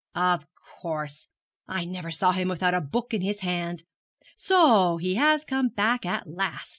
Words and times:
'Of 0.15 0.47
course, 0.55 1.27
I 1.67 1.85
never 1.85 2.09
saw 2.09 2.31
him 2.31 2.49
without 2.49 2.73
a 2.73 2.81
book 2.81 3.13
in 3.13 3.21
his 3.21 3.41
hand. 3.41 3.83
So 4.35 4.97
he 4.97 5.13
has 5.13 5.45
come 5.45 5.69
back 5.69 6.07
at 6.07 6.25
last. 6.27 6.69